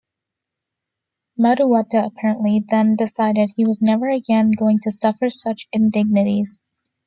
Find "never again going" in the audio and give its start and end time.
3.83-4.79